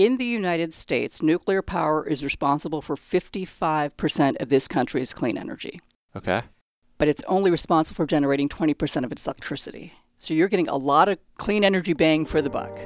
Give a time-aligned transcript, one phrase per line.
[0.00, 5.78] In the United States, nuclear power is responsible for 55% of this country's clean energy.
[6.16, 6.40] Okay.
[6.96, 9.92] But it's only responsible for generating 20% of its electricity.
[10.18, 12.78] So you're getting a lot of clean energy bang for the buck.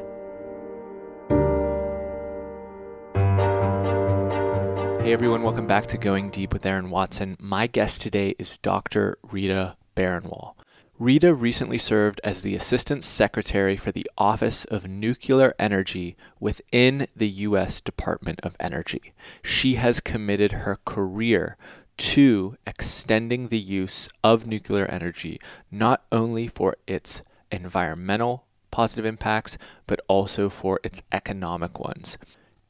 [5.01, 7.37] Hey everyone, welcome back to Going Deep with Aaron Watson.
[7.39, 9.19] My guest today is Dr.
[9.23, 10.55] Rita Baranwal.
[11.01, 17.29] Rita recently served as the Assistant Secretary for the Office of Nuclear Energy within the
[17.29, 17.81] U.S.
[17.81, 19.13] Department of Energy.
[19.43, 21.57] She has committed her career
[21.97, 30.01] to extending the use of nuclear energy not only for its environmental positive impacts, but
[30.07, 32.19] also for its economic ones.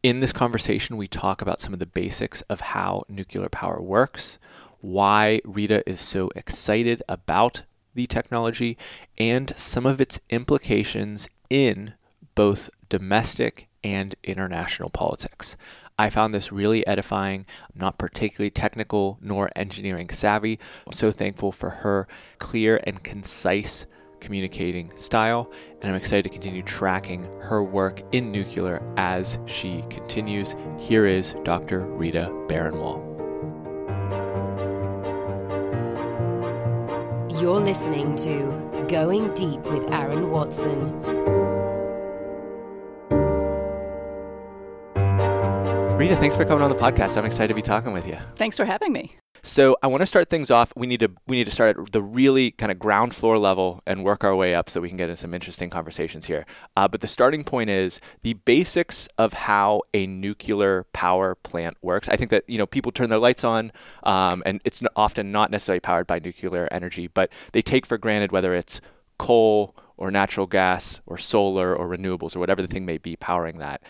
[0.03, 4.39] In this conversation, we talk about some of the basics of how nuclear power works,
[4.81, 8.77] why Rita is so excited about the technology,
[9.19, 11.95] and some of its implications in
[12.35, 15.57] both domestic and international politics.
[15.99, 17.47] I found this really edifying.
[17.73, 20.59] I'm not particularly technical nor engineering savvy.
[20.87, 23.87] I'm so thankful for her clear and concise
[24.21, 30.57] communicating style, and I'm excited to continue tracking her work in nuclear as she continues.
[30.79, 31.81] Here is Dr.
[31.81, 33.14] Rita Baranwal.
[37.41, 41.03] You're listening to Going Deep with Aaron Watson.
[45.99, 47.17] Rita, thanks for coming on the podcast.
[47.17, 48.17] I'm excited to be talking with you.
[48.37, 49.17] Thanks for having me.
[49.47, 50.73] So I want to start things off.
[50.75, 53.83] We need to we need to start at the really kind of ground floor level
[53.87, 56.47] and work our way up so we can get into some interesting conversations here.
[56.75, 62.09] Uh, but the starting point is the basics of how a nuclear power plant works.
[62.09, 63.71] I think that you know people turn their lights on,
[64.03, 68.33] um, and it's often not necessarily powered by nuclear energy, but they take for granted
[68.33, 68.81] whether it's
[69.19, 73.59] coal or natural gas or solar or renewables or whatever the thing may be powering
[73.59, 73.83] that.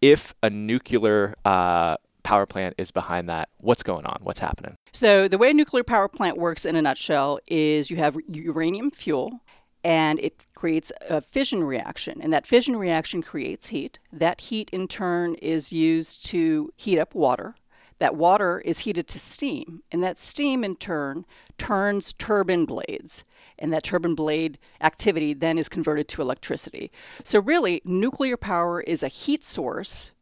[0.00, 3.48] If a nuclear uh, power plant is behind that.
[3.58, 4.20] What's going on?
[4.22, 4.76] What's happening?
[4.92, 8.90] So, the way a nuclear power plant works in a nutshell is you have uranium
[8.90, 9.40] fuel
[9.84, 12.20] and it creates a fission reaction.
[12.20, 13.98] And that fission reaction creates heat.
[14.12, 17.56] That heat, in turn, is used to heat up water.
[17.98, 19.82] That water is heated to steam.
[19.90, 21.24] And that steam, in turn,
[21.58, 23.24] turns turbine blades.
[23.58, 26.90] And that turbine blade activity then is converted to electricity.
[27.24, 30.12] So, really, nuclear power is a heat source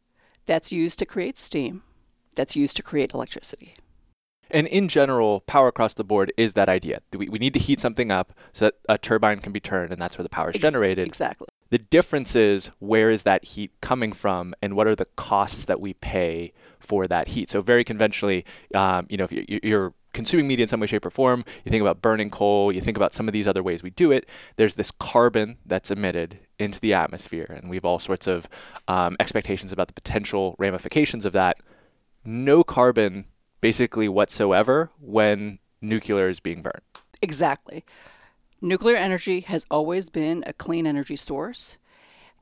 [0.45, 1.83] that's used to create steam
[2.35, 3.75] that's used to create electricity.
[4.53, 6.99] And in general, power across the board is that idea.
[7.15, 10.01] We, we need to heat something up so that a turbine can be turned, and
[10.01, 11.05] that's where the power is Ex- generated.
[11.05, 11.47] Exactly.
[11.69, 15.79] The difference is where is that heat coming from, and what are the costs that
[15.79, 17.49] we pay for that heat.
[17.49, 18.43] So very conventionally,
[18.75, 19.31] um, you know, if
[19.63, 22.81] you're consuming media in some way, shape, or form, you think about burning coal, you
[22.81, 24.27] think about some of these other ways we do it.
[24.57, 28.49] There's this carbon that's emitted into the atmosphere, and we have all sorts of
[28.89, 31.57] um, expectations about the potential ramifications of that
[32.23, 33.25] no carbon
[33.61, 36.81] basically whatsoever when nuclear is being burned.
[37.21, 37.85] Exactly.
[38.61, 41.77] Nuclear energy has always been a clean energy source.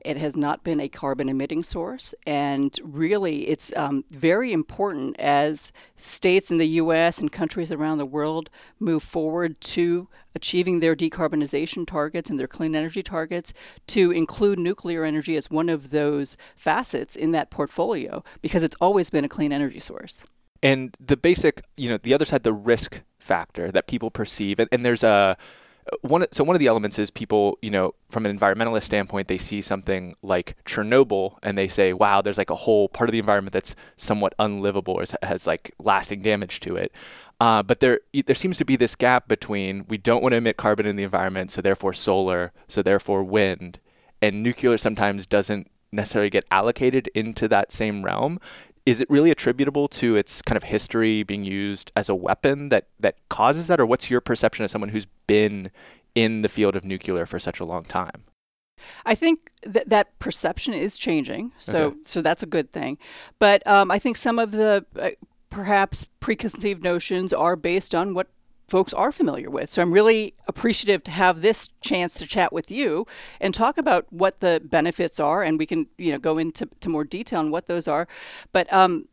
[0.04, 2.14] It has not been a carbon emitting source.
[2.26, 8.06] And really, it's um, very important as states in the US and countries around the
[8.06, 13.52] world move forward to achieving their decarbonization targets and their clean energy targets
[13.88, 19.10] to include nuclear energy as one of those facets in that portfolio because it's always
[19.10, 20.24] been a clean energy source.
[20.62, 24.68] And the basic, you know, the other side, the risk factor that people perceive, and,
[24.70, 25.36] and there's a
[26.02, 29.38] one so one of the elements is people you know from an environmentalist standpoint they
[29.38, 33.18] see something like chernobyl and they say wow there's like a whole part of the
[33.18, 36.92] environment that's somewhat unlivable or has like lasting damage to it.
[37.40, 40.58] Uh, but there there seems to be this gap between we don't want to emit
[40.58, 43.78] carbon in the environment so therefore solar so therefore wind
[44.20, 48.38] and nuclear sometimes doesn't necessarily get allocated into that same realm
[48.86, 52.88] is it really attributable to its kind of history being used as a weapon that
[52.98, 55.70] that causes that or what's your perception as someone who's been
[56.14, 58.24] in the field of nuclear for such a long time
[59.04, 61.96] I think that that perception is changing, so okay.
[62.06, 62.96] so that's a good thing.
[63.38, 65.10] But um, I think some of the uh,
[65.50, 68.28] perhaps preconceived notions are based on what
[68.70, 69.72] folks are familiar with.
[69.72, 73.04] So I'm really appreciative to have this chance to chat with you
[73.40, 76.88] and talk about what the benefits are, and we can you know go into to
[76.88, 78.06] more detail on what those are.
[78.52, 79.08] But um,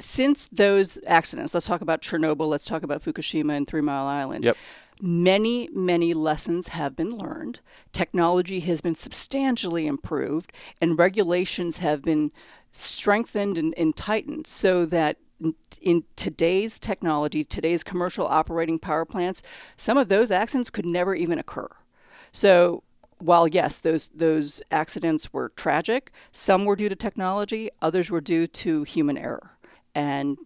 [0.00, 4.44] since those accidents, let's talk about Chernobyl, let's talk about Fukushima and Three Mile Island.
[4.44, 4.56] Yep.
[5.00, 7.60] Many, many lessons have been learned.
[7.92, 12.32] Technology has been substantially improved, and regulations have been
[12.72, 15.18] strengthened and, and tightened so that
[15.80, 19.42] in today's technology, today's commercial operating power plants,
[19.76, 21.68] some of those accidents could never even occur.
[22.32, 22.82] So
[23.18, 28.46] while yes, those those accidents were tragic, some were due to technology, others were due
[28.46, 29.52] to human error,
[29.94, 30.36] and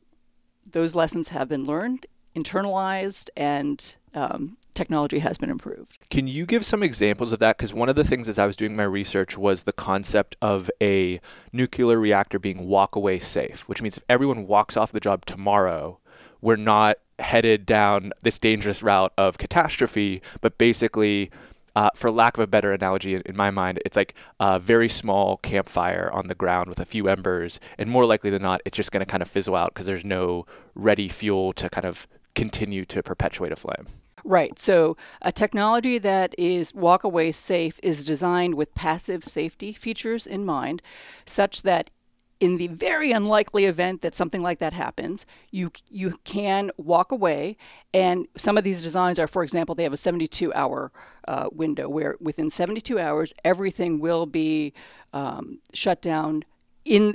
[0.71, 2.07] those lessons have been learned,
[2.37, 5.99] internalized, and um, technology has been improved.
[6.09, 7.59] Can you give some examples of that?
[7.59, 10.71] Because one of the things as I was doing my research was the concept of
[10.81, 11.21] a
[11.53, 15.99] nuclear reactor being walk away safe, which means if everyone walks off the job tomorrow,
[16.41, 21.31] we're not headed down this dangerous route of catastrophe, but basically
[21.77, 24.89] uh, for lack of a better analogy in, in, my mind, it's like a very
[24.89, 28.79] small campfire on the ground with a few embers, and more likely than not, it's
[28.79, 32.09] just going to kind of fizzle out because there's no ready fuel to kind of
[32.35, 33.87] continue to perpetuate a flame.
[34.25, 34.59] Right.
[34.59, 40.45] So, a technology that is walk away safe is designed with passive safety features in
[40.45, 40.83] mind,
[41.25, 41.91] such that
[42.41, 47.57] in the very unlikely event that something like that happens, you you can walk away.
[47.93, 50.91] And some of these designs are, for example, they have a 72 hour
[51.29, 54.73] uh, window where within 72 hours everything will be
[55.13, 56.45] um, shut down
[56.85, 57.15] in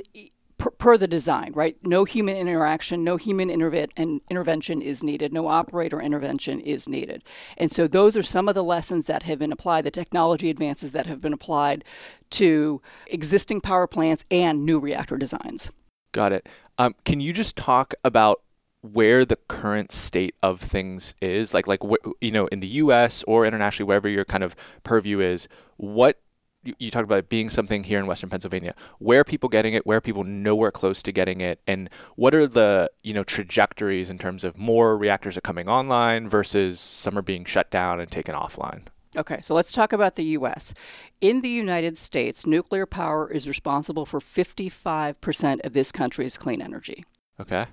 [0.66, 1.78] per, per, the design, right?
[1.84, 7.24] No human interaction, no human interve- intervention is needed, no operator intervention is needed.
[7.58, 10.92] And so those are some of the lessons that have been applied, the technology advances
[10.94, 11.84] that have been applied
[12.32, 15.70] to existing power plants and new reactor designs.
[16.12, 16.50] Got it.
[16.78, 18.42] Um, can you just talk about
[18.82, 21.82] where the current state of things is like like
[22.22, 25.48] you know in the US or internationally wherever your kind of purview is
[25.78, 26.22] what
[26.66, 28.74] you, talked about it being something here in Western Pennsylvania.
[29.00, 29.86] Where are people getting it?
[29.86, 31.60] Where are people nowhere close to getting it?
[31.68, 36.30] And what are the you know trajectories in terms of more reactors are coming online
[36.30, 38.88] versus some are being shut down and taken offline?
[39.18, 40.74] Okay, so let's talk about the U.S.
[41.22, 47.06] In the United States, nuclear power is responsible for 55% of this country's clean energy.
[47.40, 47.68] Okay.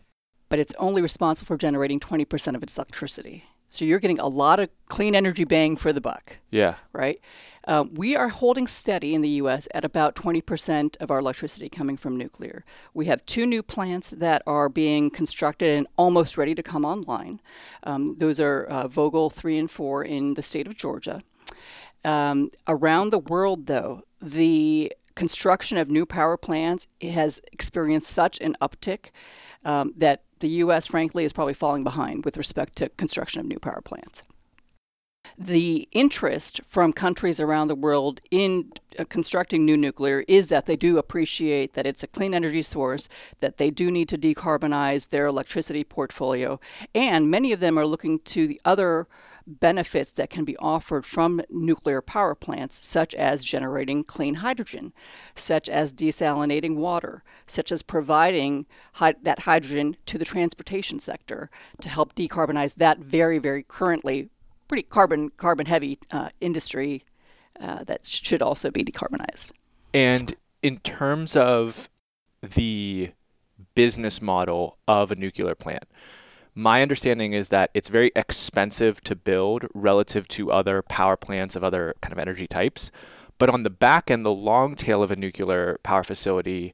[0.48, 3.44] But it's only responsible for generating 20% of its electricity.
[3.70, 6.36] So you're getting a lot of clean energy bang for the buck.
[6.50, 6.74] Yeah.
[6.92, 7.20] Right?
[7.64, 9.68] Uh, we are holding steady in the U.S.
[9.72, 12.64] at about 20% of our electricity coming from nuclear.
[12.92, 17.40] We have two new plants that are being constructed and almost ready to come online.
[17.84, 21.20] Um, those are uh, Vogtle 3 and 4 in the state of Georgia.
[22.04, 28.56] Um, around the world, though, the construction of new power plants has experienced such an
[28.60, 29.10] uptick
[29.64, 33.60] um, that the U.S., frankly, is probably falling behind with respect to construction of new
[33.60, 34.24] power plants
[35.38, 40.76] the interest from countries around the world in uh, constructing new nuclear is that they
[40.76, 43.08] do appreciate that it's a clean energy source,
[43.40, 46.60] that they do need to decarbonize their electricity portfolio,
[46.94, 49.06] and many of them are looking to the other
[49.46, 54.92] benefits that can be offered from nuclear power plants, such as generating clean hydrogen,
[55.34, 58.66] such as desalinating water, such as providing
[59.22, 61.50] that hydrogen to the transportation sector
[61.80, 64.28] to help decarbonize that very, very currently
[64.72, 67.04] pretty carbon carbon heavy uh, industry
[67.60, 69.52] uh, that should also be decarbonized.
[69.92, 71.90] And in terms of
[72.40, 73.12] the
[73.74, 75.84] business model of a nuclear plant,
[76.54, 81.62] my understanding is that it's very expensive to build relative to other power plants of
[81.62, 82.90] other kind of energy types.
[83.36, 86.72] But on the back end, the long tail of a nuclear power facility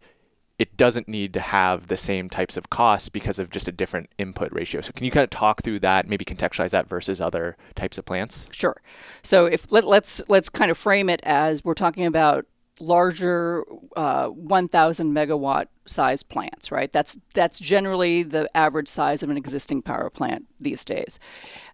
[0.58, 4.10] it doesn't need to have the same types of costs because of just a different
[4.19, 4.81] input ratio.
[4.81, 8.05] So can you kind of talk through that, maybe contextualize that versus other types of
[8.05, 8.49] plants?
[8.50, 8.81] Sure.
[9.22, 12.44] So if let, us let's, let's kind of frame it as we're talking about
[12.81, 13.64] larger
[13.96, 16.93] uh, 1,000 megawatt size plants, right?
[16.93, 21.19] That's that's generally the average size of an existing power plant these days.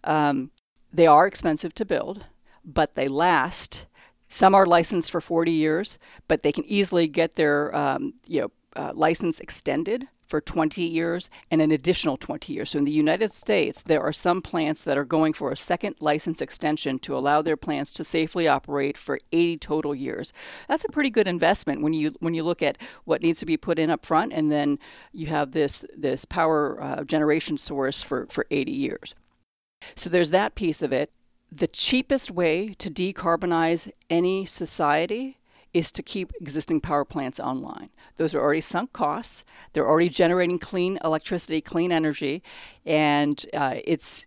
[0.04, 0.50] Um,
[0.92, 2.26] they are expensive to build,
[2.64, 3.86] but they last.
[4.28, 5.98] Some are licensed for 40 years,
[6.28, 11.30] but they can easily get their um, you know uh, license extended for 20 years
[11.50, 12.70] and an additional 20 years.
[12.70, 15.96] So in the United States, there are some plants that are going for a second
[16.00, 20.32] license extension to allow their plants to safely operate for 80 total years.
[20.68, 23.56] That's a pretty good investment when you when you look at what needs to be
[23.56, 24.78] put in up front, and then
[25.12, 29.14] you have this this power uh, generation source for for 80 years.
[29.94, 31.12] So there's that piece of it.
[31.52, 35.38] The cheapest way to decarbonize any society
[35.74, 37.90] is to keep existing power plants online.
[38.16, 39.44] Those are already sunk costs.
[39.72, 42.42] They're already generating clean electricity, clean energy,
[42.86, 44.26] and uh, it's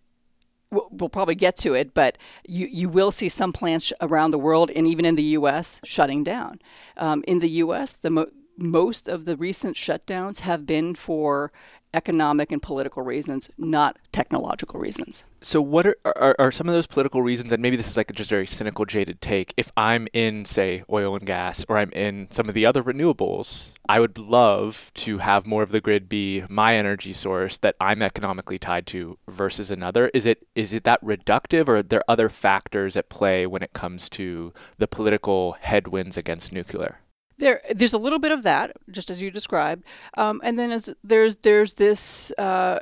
[0.70, 4.70] we'll probably get to it, but you, you will see some plants around the world
[4.76, 5.80] and even in the U.S.
[5.82, 6.60] shutting down.
[6.98, 11.52] Um, in the U.S., the mo- most of the recent shutdowns have been for
[11.94, 15.24] economic and political reasons, not technological reasons.
[15.40, 17.52] So, what are, are, are some of those political reasons?
[17.52, 19.54] And maybe this is like a just very cynical, jaded take.
[19.56, 23.74] If I'm in, say, oil and gas, or I'm in some of the other renewables,
[23.88, 28.02] I would love to have more of the grid be my energy source that I'm
[28.02, 30.10] economically tied to versus another.
[30.12, 33.72] Is it is it that reductive, or are there other factors at play when it
[33.72, 37.00] comes to the political headwinds against nuclear?
[37.38, 39.84] There, there's a little bit of that, just as you described,
[40.16, 42.80] um, and then there's there's this uh,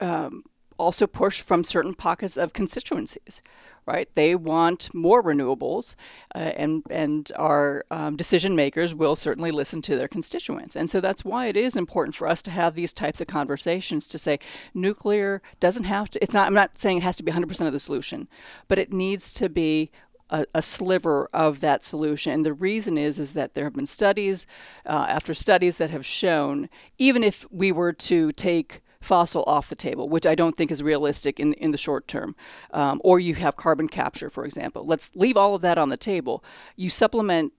[0.00, 0.44] um,
[0.78, 3.42] also push from certain pockets of constituencies,
[3.86, 4.08] right?
[4.14, 5.94] They want more renewables,
[6.34, 11.00] uh, and and our um, decision makers will certainly listen to their constituents, and so
[11.00, 14.38] that's why it is important for us to have these types of conversations to say
[14.72, 16.22] nuclear doesn't have to.
[16.22, 16.46] It's not.
[16.46, 18.28] I'm not saying it has to be 100% of the solution,
[18.66, 19.90] but it needs to be
[20.30, 22.32] a, a, sliver of that solution.
[22.32, 24.46] And the reason is is that there have been studies
[24.86, 26.68] uh, after studies that have shown
[26.98, 30.82] even if we were to take fossil off the table, which I don't think is
[30.82, 32.36] realistic in in the short term,
[32.72, 34.84] um, or you have carbon capture, for example.
[34.84, 36.44] Let's leave all of that on the table.
[36.76, 37.52] You supplement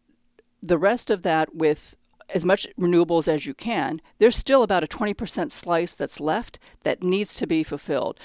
[0.61, 1.95] the rest of that with
[2.33, 3.99] as much renewables as you can.
[4.19, 8.19] There's still about a 20% slice that's left that needs to be fulfilled.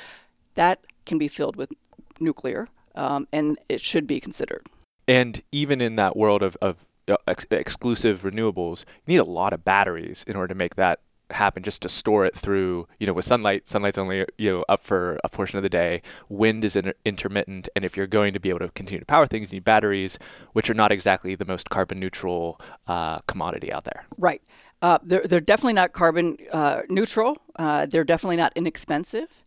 [0.54, 1.72] That can be filled with
[2.20, 4.66] nuclear um, and it should be considered.
[5.08, 9.52] And even in that world of, of uh, ex- exclusive renewables, you need a lot
[9.52, 11.00] of batteries in order to make that
[11.30, 14.80] happen just to store it through you know with sunlight sunlight's only you know up
[14.84, 16.02] for a portion of the day.
[16.28, 19.26] Wind is inter- intermittent and if you're going to be able to continue to power
[19.26, 20.18] things you need batteries
[20.52, 24.06] which are not exactly the most carbon neutral uh, commodity out there.
[24.16, 24.40] Right.
[24.82, 27.38] Uh, they're, they're definitely not carbon uh, neutral.
[27.58, 29.44] Uh, they're definitely not inexpensive.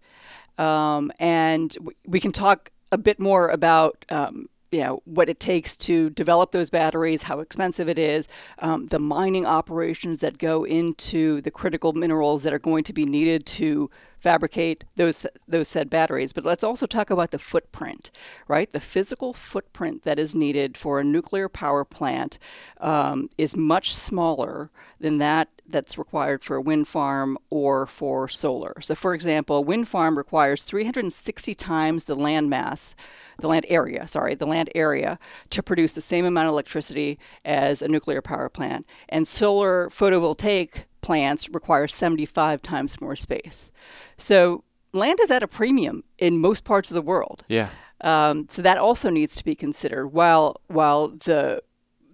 [0.58, 1.76] Um, and
[2.06, 6.52] we can talk a bit more about um, you know what it takes to develop
[6.52, 8.28] those batteries, how expensive it is,
[8.60, 13.06] um, the mining operations that go into the critical minerals that are going to be
[13.06, 13.90] needed to
[14.20, 16.34] fabricate those those said batteries.
[16.34, 18.12] But let's also talk about the footprint,
[18.48, 18.72] right?
[18.72, 22.38] The physical footprint that is needed for a nuclear power plant
[22.80, 28.82] um, is much smaller than that that's required for a wind farm or for solar.
[28.82, 32.96] So, for example, a wind farm requires 360 times the land mass
[33.40, 35.18] the land area, sorry, the land area
[35.50, 38.86] to produce the same amount of electricity as a nuclear power plant.
[39.08, 43.72] And solar photovoltaic plants require 75 times more space.
[44.16, 44.64] So
[44.94, 47.44] land is at a premium in most parts of the world.
[47.48, 47.70] Yeah.
[48.02, 50.10] Um, so that also needs to be considered.
[50.10, 51.64] While while the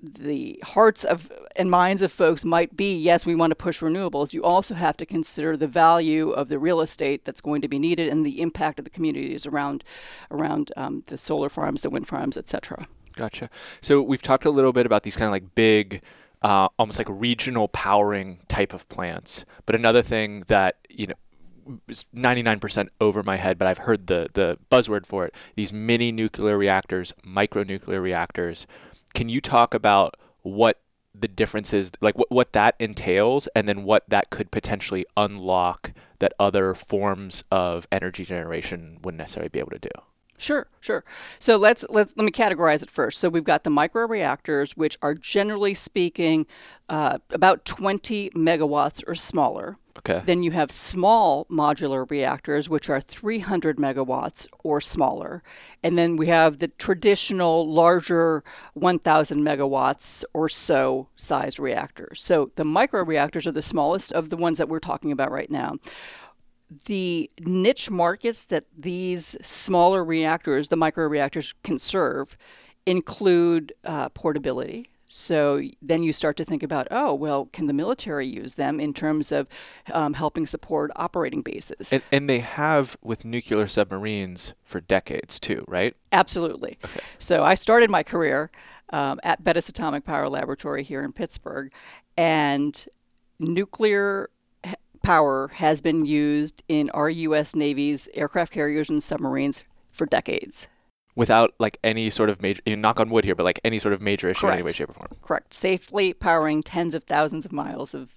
[0.02, 4.32] the hearts of and minds of folks might be yes, we want to push renewables.
[4.32, 7.80] You also have to consider the value of the real estate that's going to be
[7.80, 9.84] needed and the impact of the communities around
[10.32, 12.88] around um, the solar farms, the wind farms, etc.
[13.18, 13.50] Gotcha.
[13.82, 16.02] So we've talked a little bit about these kind of like big
[16.46, 19.46] uh, almost like regional powering type of plants.
[19.66, 24.28] But another thing that you know is 99% over my head, but I've heard the
[24.32, 25.34] the buzzword for it.
[25.56, 28.68] These mini nuclear reactors, micro nuclear reactors.
[29.16, 30.82] Can you talk about what
[31.16, 36.34] the differences, like what what that entails, and then what that could potentially unlock that
[36.40, 39.90] other forms of energy generation wouldn't necessarily be able to do?
[40.38, 41.04] Sure, sure.
[41.40, 43.20] So let's let's let me categorize it first.
[43.20, 46.46] So we've got the microreactors, which are generally speaking
[46.90, 49.78] uh, about 20 megawatts or smaller.
[50.00, 50.22] Okay.
[50.26, 55.42] Then you have small modular reactors, which are 300 megawatts or smaller.
[55.82, 62.22] And then we have the traditional larger 1,000 megawatts or so sized reactors.
[62.22, 65.78] So the microreactors are the smallest of the ones that we're talking about right now
[66.86, 72.38] the niche markets that these smaller reactors, the microreactors, can serve
[72.86, 74.90] include uh, portability.
[75.08, 78.94] So then you start to think about, oh, well, can the military use them in
[78.94, 79.48] terms of
[79.94, 81.94] um, helping support operating bases?
[81.94, 85.96] And, and, they have with nuclear submarines for decades too, right?
[86.12, 86.78] Absolutely.
[86.84, 87.00] Okay.
[87.20, 88.52] So I started my career
[88.90, 91.72] um, at Bettis Atomic Power Laboratory here in Pittsburgh,
[92.18, 92.86] and
[93.40, 94.30] nuclear
[95.06, 97.56] power has been used in our U.S.
[97.56, 100.68] Navy's aircraft carriers and submarines for decades.
[101.16, 103.80] Without like any sort of major, you know, knock on wood here, but like any
[103.80, 104.56] sort of major issue Correct.
[104.56, 105.08] in any way, shape, or form.
[105.22, 105.54] Correct.
[105.54, 108.12] Safely powering tens of thousands of miles of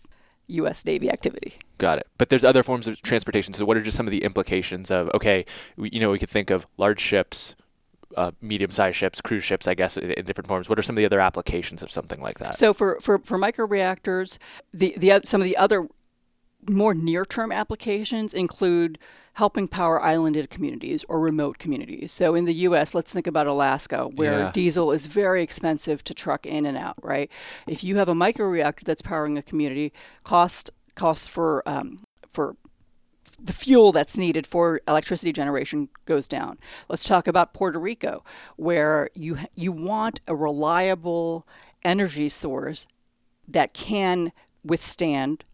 [0.48, 0.84] U.S.
[0.84, 1.54] Navy activity.
[1.76, 2.08] Got it.
[2.16, 3.52] But there's other forms of transportation.
[3.52, 5.44] So what are just some of the implications of, okay,
[5.76, 7.54] we, you know, we could think of large ships,
[8.16, 10.68] uh, medium-sized ships, cruise ships, I guess, in, in, different forms.
[10.68, 12.56] What are some of the other applications of something like that?
[12.56, 14.38] So for for, for microreactors,
[14.72, 15.86] the the some of the other
[16.68, 18.98] more near term applications include
[19.34, 22.10] helping power islanded communities or remote communities.
[22.10, 24.52] So in the US, let's think about Alaska, where yeah.
[24.52, 27.30] diesel is very expensive to truck in and out, right?
[27.68, 29.92] If you have a microreactor that's powering a community,
[30.24, 32.56] cost costs for um, for
[33.40, 36.58] the fuel that's needed for electricity generation goes down.
[36.88, 38.24] Let's talk about Puerto Rico,
[38.56, 41.46] where you you want a reliable
[41.84, 42.88] energy source
[43.46, 44.32] that can
[44.64, 45.44] withstand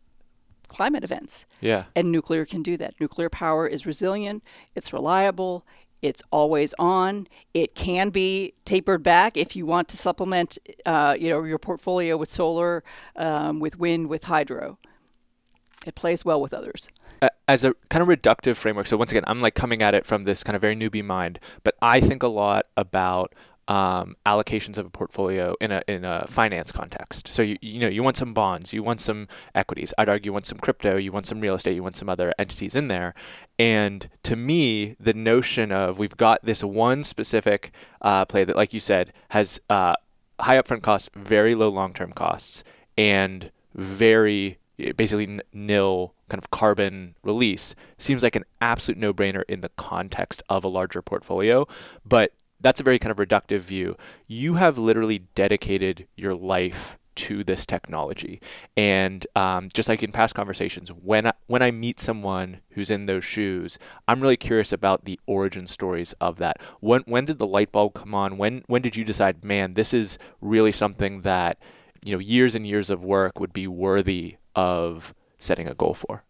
[0.68, 1.46] climate events.
[1.60, 1.84] Yeah.
[1.94, 2.94] And nuclear can do that.
[3.00, 4.42] Nuclear power is resilient,
[4.74, 5.64] it's reliable,
[6.04, 7.26] it's always on.
[7.54, 12.18] It can be tapered back if you want to supplement, uh, you know, your portfolio
[12.18, 12.84] with solar,
[13.16, 14.78] um, with wind, with hydro.
[15.86, 16.90] It plays well with others.
[17.48, 20.24] As a kind of reductive framework, so once again, I'm like coming at it from
[20.24, 23.34] this kind of very newbie mind, but I think a lot about
[23.68, 27.28] um, allocations of a portfolio in a in a finance context.
[27.28, 29.94] So you you know you want some bonds, you want some equities.
[29.98, 32.32] I'd argue you want some crypto, you want some real estate, you want some other
[32.38, 33.14] entities in there.
[33.58, 38.74] And to me, the notion of we've got this one specific uh, play that, like
[38.74, 39.94] you said, has uh,
[40.40, 42.64] high upfront costs, very low long term costs,
[42.98, 44.58] and very
[44.96, 50.42] basically nil kind of carbon release seems like an absolute no brainer in the context
[50.48, 51.66] of a larger portfolio.
[52.04, 53.96] But that's a very kind of reductive view.
[54.26, 58.40] You have literally dedicated your life to this technology,
[58.76, 63.06] and um, just like in past conversations, when I, when I meet someone who's in
[63.06, 66.60] those shoes, I'm really curious about the origin stories of that.
[66.80, 68.36] When when did the light bulb come on?
[68.36, 71.58] When when did you decide, man, this is really something that
[72.04, 76.24] you know years and years of work would be worthy of setting a goal for?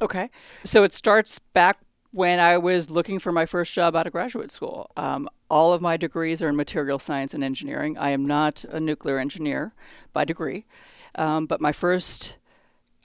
[0.00, 0.30] Okay,
[0.64, 1.78] so it starts back
[2.10, 4.90] when I was looking for my first job out of graduate school.
[4.96, 7.98] Um, all of my degrees are in material science and engineering.
[7.98, 9.72] I am not a nuclear engineer
[10.12, 10.66] by degree,
[11.14, 12.38] um, but my first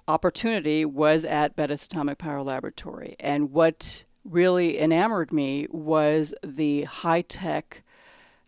[0.08, 3.16] opportunity was at Bettis Atomic Power Laboratory.
[3.20, 7.84] And what really enamored me was the high tech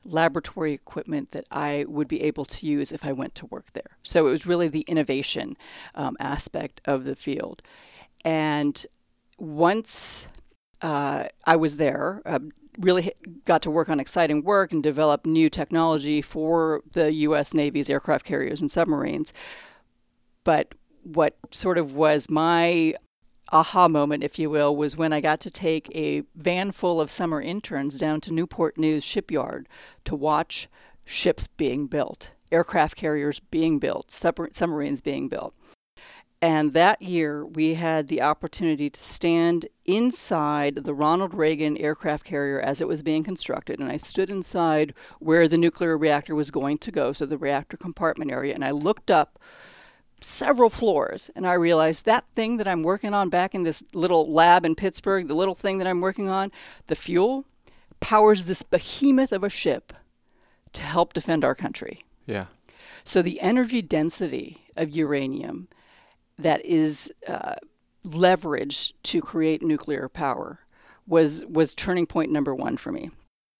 [0.05, 3.97] laboratory equipment that I would be able to use if I went to work there.
[4.03, 5.57] So it was really the innovation
[5.95, 7.61] um, aspect of the field.
[8.23, 8.85] And
[9.37, 10.27] once
[10.81, 12.21] uh, I was there.
[12.25, 12.39] Uh,
[12.79, 13.13] really
[13.45, 17.53] got to work on exciting work and develop new technology for the U.S.
[17.53, 19.33] Navy's aircraft carriers and submarines.
[20.43, 22.95] But what sort of was my
[23.51, 27.11] aha moment, if you will, was when I got to take a van full of
[27.11, 29.67] summer interns down to Newport News shipyard
[30.05, 30.67] to watch
[31.05, 35.53] ships being built, aircraft carriers being built, submarines being built.
[36.41, 42.59] And that year, we had the opportunity to stand inside the Ronald Reagan aircraft carrier
[42.59, 43.79] as it was being constructed.
[43.79, 47.77] And I stood inside where the nuclear reactor was going to go, so the reactor
[47.77, 48.53] compartment area.
[48.53, 49.39] And I looked up
[50.21, 54.31] several floors and I realized that thing that I'm working on back in this little
[54.31, 56.51] lab in Pittsburgh, the little thing that I'm working on,
[56.87, 57.45] the fuel
[57.99, 59.93] powers this behemoth of a ship
[60.73, 62.05] to help defend our country.
[62.25, 62.45] Yeah.
[63.03, 65.67] So the energy density of uranium
[66.37, 67.55] that is uh,
[68.05, 70.59] leveraged to create nuclear power
[71.07, 73.09] was was turning point number one for me.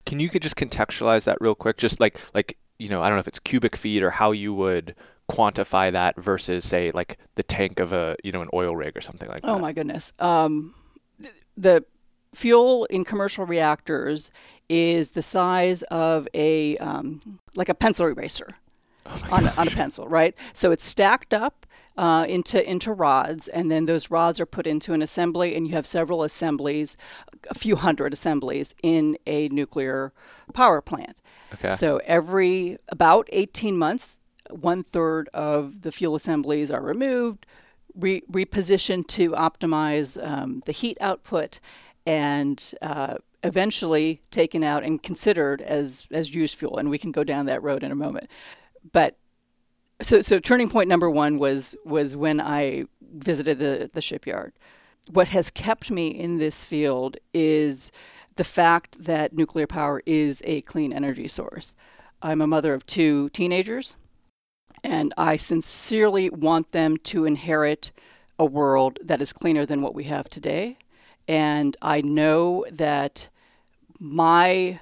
[0.04, 1.76] Can you could just contextualize that real quick?
[1.76, 4.54] Just like like you know, I don't know if it's cubic feet or how you
[4.54, 4.94] would
[5.30, 9.00] quantify that versus say like the tank of a you know an oil rig or
[9.00, 9.54] something like oh that.
[9.54, 10.12] Oh my goodness.
[10.18, 10.74] Um,
[11.56, 11.84] the
[12.34, 14.30] fuel in commercial reactors
[14.68, 18.48] is the size of a um, like a pencil eraser
[19.06, 20.36] oh on, on a pencil, right?
[20.52, 24.92] So it's stacked up uh, into into rods, and then those rods are put into
[24.92, 26.96] an assembly, and you have several assemblies,
[27.48, 30.12] a few hundred assemblies in a nuclear
[30.52, 31.20] power plant.
[31.54, 31.72] Okay.
[31.72, 34.18] So every about 18 months,
[34.50, 37.46] one third of the fuel assemblies are removed,
[37.94, 41.60] re- repositioned to optimize um, the heat output,
[42.04, 46.76] and uh, eventually taken out and considered as as used fuel.
[46.76, 48.28] And we can go down that road in a moment.
[48.92, 49.16] But
[50.02, 54.52] so so turning point number one was was when I visited the the shipyard.
[55.10, 57.92] What has kept me in this field is
[58.36, 61.74] the fact that nuclear power is a clean energy source.
[62.22, 63.94] I'm a mother of two teenagers,
[64.82, 67.92] and I sincerely want them to inherit
[68.38, 70.76] a world that is cleaner than what we have today.
[71.28, 73.28] And I know that
[73.98, 74.80] my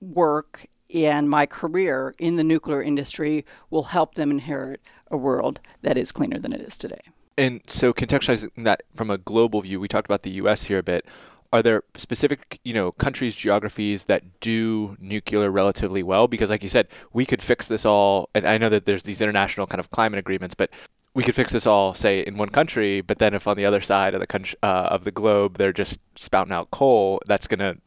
[0.00, 5.96] work and my career in the nuclear industry will help them inherit a world that
[5.96, 7.00] is cleaner than it is today.
[7.38, 10.82] And so contextualizing that from a global view, we talked about the US here a
[10.82, 11.06] bit.
[11.52, 16.28] Are there specific, you know, countries, geographies that do nuclear relatively well?
[16.28, 19.20] Because like you said, we could fix this all and I know that there's these
[19.20, 20.70] international kind of climate agreements, but
[21.12, 23.80] we could fix this all, say, in one country, but then if on the other
[23.80, 27.58] side of the country uh, of the globe they're just spouting out coal, that's going
[27.58, 27.78] to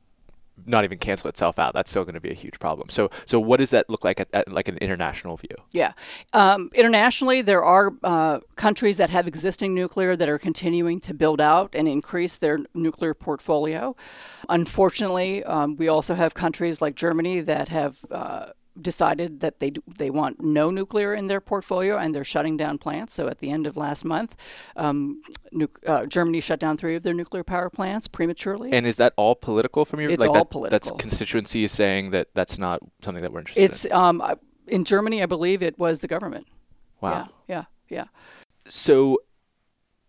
[0.66, 1.74] not even cancel itself out.
[1.74, 2.90] That's still going to be a huge problem.
[2.90, 5.56] So, so what does that look like at, at like an international view?
[5.72, 5.94] Yeah,
[6.34, 11.42] um, internationally, there are uh, countries that have existing nuclear that are continuing to build
[11.42, 13.96] out and increase their nuclear portfolio.
[14.50, 18.48] Unfortunately, um, we also have countries like Germany that have uh,
[18.82, 23.14] decided that they they want no nuclear in their portfolio and they're shutting down plants.
[23.14, 24.36] So at the end of last month,
[24.76, 28.72] um, nu- uh, Germany shut down three of their nuclear power plants prematurely.
[28.72, 30.12] And is that all political from your?
[30.12, 30.74] It's like all that, political.
[30.74, 33.94] That's constituency is saying that that's not something that we're interested it's in.
[33.94, 34.24] um,
[34.68, 36.48] in Germany, I believe it was the government.
[37.02, 37.30] Wow.
[37.48, 38.06] Yeah, yeah, yeah.
[38.68, 39.20] So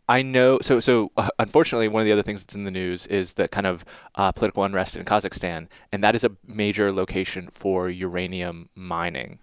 [0.09, 0.59] I know.
[0.61, 3.49] So so uh, unfortunately, one of the other things that's in the news is the
[3.49, 8.69] kind of uh, political unrest in Kazakhstan, and that is a major location for uranium
[8.75, 9.39] mining.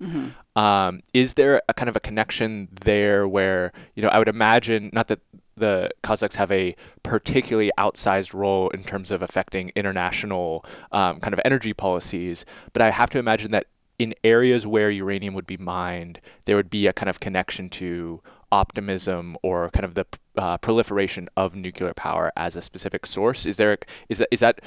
[0.55, 4.91] Um, is there a kind of a connection there where you know I would imagine
[4.93, 5.19] not that
[5.55, 11.39] the Kazakhs have a particularly outsized role in terms of affecting international um, kind of
[11.43, 13.65] energy policies, but I have to imagine that
[13.99, 18.21] in areas where uranium would be mined, there would be a kind of connection to
[18.51, 20.05] optimism or kind of the
[20.37, 23.45] uh, proliferation of nuclear power as a specific source.
[23.45, 23.77] Is there
[24.09, 24.59] is that is that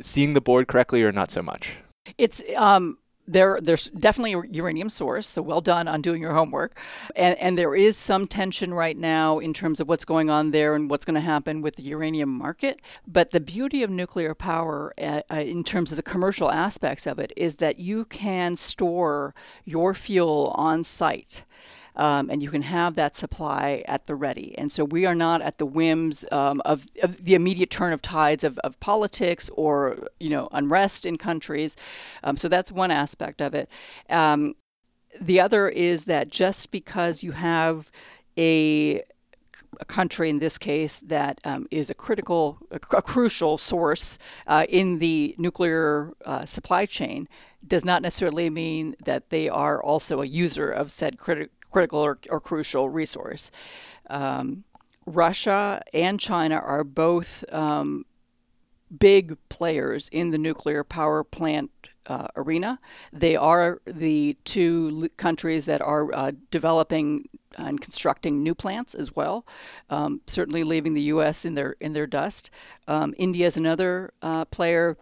[0.00, 1.78] seeing the board correctly or not so much?
[2.18, 3.58] It's um, there.
[3.62, 5.26] There's definitely a uranium source.
[5.26, 6.78] So well done on doing your homework.
[7.14, 10.74] And and there is some tension right now in terms of what's going on there
[10.74, 12.80] and what's going to happen with the uranium market.
[13.06, 17.18] But the beauty of nuclear power, uh, uh, in terms of the commercial aspects of
[17.18, 21.44] it, is that you can store your fuel on site.
[21.94, 24.56] Um, and you can have that supply at the ready.
[24.56, 28.00] And so we are not at the whims um, of, of the immediate turn of
[28.00, 31.76] tides of, of politics or you know unrest in countries.
[32.24, 33.70] Um, so that's one aspect of it.
[34.08, 34.54] Um,
[35.20, 37.90] the other is that just because you have
[38.38, 39.02] a
[39.80, 44.66] a country in this case that um, is a critical, a, a crucial source uh,
[44.68, 47.28] in the nuclear uh, supply chain
[47.66, 52.18] does not necessarily mean that they are also a user of said criti- critical or,
[52.30, 53.50] or crucial resource.
[54.10, 54.64] Um,
[55.06, 58.04] Russia and China are both um,
[58.96, 61.70] big players in the nuclear power plant
[62.06, 62.78] uh, arena.
[63.12, 69.46] They are the two countries that are uh, developing and constructing new plants as well.
[69.90, 71.44] Um, certainly, leaving the U.S.
[71.44, 72.50] in their in their dust.
[72.88, 74.96] Um, India is another uh, player.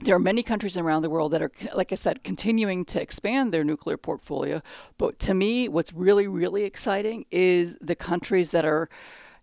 [0.00, 3.52] There are many countries around the world that are, like I said, continuing to expand
[3.52, 4.60] their nuclear portfolio.
[4.98, 8.90] But to me, what's really, really exciting is the countries that are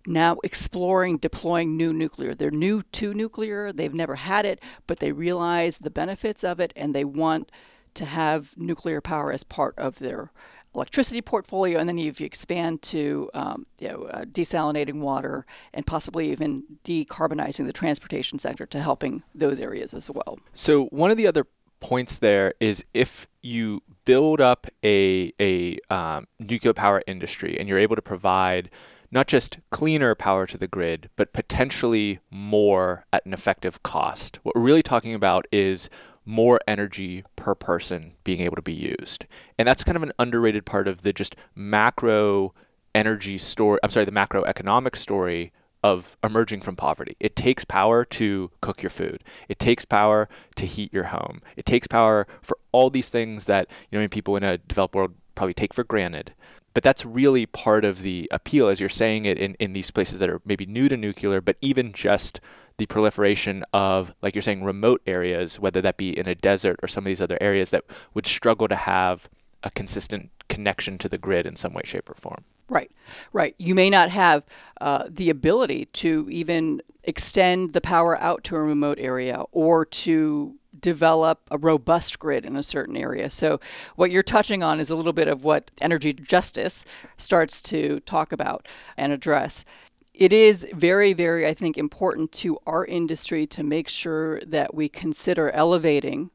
[0.05, 2.35] now exploring deploying new nuclear.
[2.35, 6.71] They're new to nuclear, they've never had it, but they realize the benefits of it
[6.75, 7.51] and they want
[7.95, 10.31] to have nuclear power as part of their
[10.75, 11.79] electricity portfolio.
[11.79, 16.63] And then if you expand to um, you know, uh, desalinating water and possibly even
[16.83, 20.39] decarbonizing the transportation sector to helping those areas as well.
[20.53, 21.45] So one of the other
[21.79, 27.77] points there is if you build up a a um, nuclear power industry and you're
[27.77, 28.69] able to provide
[29.12, 34.39] not just cleaner power to the grid, but potentially more at an effective cost.
[34.41, 35.88] What we're really talking about is
[36.25, 39.25] more energy per person being able to be used.
[39.57, 42.53] And that's kind of an underrated part of the just macro
[42.95, 45.51] energy story, I'm sorry, the macroeconomic story
[45.83, 47.17] of emerging from poverty.
[47.19, 49.23] It takes power to cook your food.
[49.49, 51.41] It takes power to heat your home.
[51.57, 55.13] It takes power for all these things that, you know, people in a developed world
[55.36, 56.33] probably take for granted.
[56.73, 60.19] But that's really part of the appeal, as you're saying it in, in these places
[60.19, 62.39] that are maybe new to nuclear, but even just
[62.77, 66.88] the proliferation of, like you're saying, remote areas, whether that be in a desert or
[66.88, 67.83] some of these other areas that
[68.13, 69.29] would struggle to have
[69.62, 72.43] a consistent connection to the grid in some way, shape, or form.
[72.69, 72.91] Right,
[73.33, 73.55] right.
[73.59, 74.45] You may not have
[74.81, 80.55] uh, the ability to even extend the power out to a remote area or to
[80.83, 83.29] develop a robust grid in a certain area.
[83.29, 83.59] So,
[83.95, 86.85] what you're touching on is a little bit of what energy justice
[87.17, 89.65] starts to talk about and address.
[90.13, 94.87] It is very, very, I think, important to our industry to make sure that we
[94.87, 96.29] consider elevating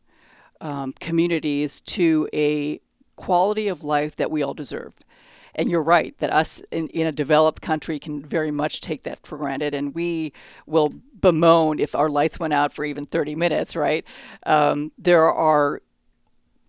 [0.61, 2.81] um, communities to a
[3.15, 4.95] quality of life that we all deserve.
[5.59, 9.27] And you're right that us in, in a developed country can very much take that
[9.27, 10.33] for granted, and we
[10.67, 14.07] will bemoan if our lights went out for even 30 minutes, right?
[14.47, 15.83] Um, there are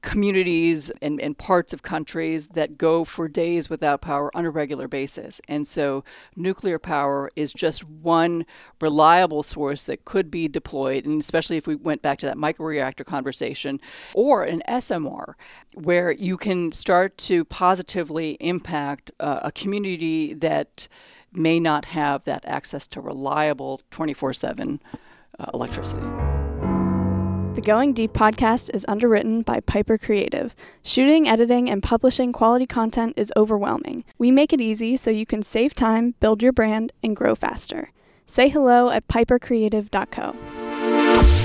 [0.01, 4.87] communities and, and parts of countries that go for days without power on a regular
[4.87, 5.41] basis.
[5.47, 6.03] And so
[6.35, 8.45] nuclear power is just one
[8.79, 13.05] reliable source that could be deployed, and especially if we went back to that microreactor
[13.05, 13.79] conversation,
[14.13, 15.33] or an SMR,
[15.73, 20.87] where you can start to positively impact uh, a community that
[21.31, 24.81] may not have that access to reliable 24 7
[25.39, 26.38] uh, electricity.
[27.59, 30.55] The Going Deep podcast is underwritten by Piper Creative.
[30.81, 34.05] Shooting, editing, and publishing quality content is overwhelming.
[34.17, 37.91] We make it easy so you can save time, build your brand, and grow faster.
[38.25, 40.35] Say hello at pipercreative.co.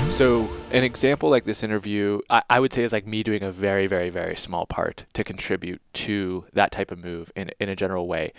[0.09, 3.51] So, an example like this interview, I, I, would say, is like me doing a
[3.51, 7.75] very, very, very small part to contribute to that type of move in, in a
[7.75, 8.31] general way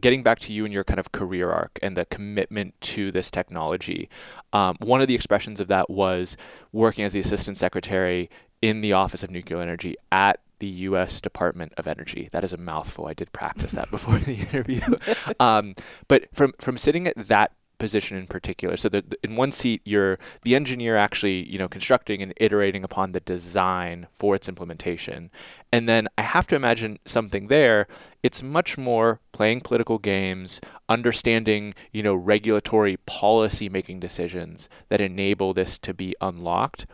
[0.00, 3.30] getting back to you and your kind of career arc and the commitment to this
[3.30, 4.08] technology,
[4.52, 6.36] um, one of the expressions of that was
[6.72, 8.30] working as the assistant secretary
[8.62, 11.20] in the Office of Nuclear Energy at the U.S.
[11.20, 12.28] Department of Energy.
[12.32, 13.06] That is a mouthful.
[13.06, 14.80] I did practice that before the interview.
[15.40, 15.74] um,
[16.08, 18.76] but from from sitting at that position in particular.
[18.76, 23.12] So that in one seat, you're the engineer actually, you know, constructing and iterating upon
[23.12, 25.30] the design for its implementation.
[25.72, 27.86] And then I have to imagine something there.
[28.22, 35.52] It's much more playing political games, understanding, you know, regulatory policy making decisions that enable
[35.52, 36.86] this to be unlocked.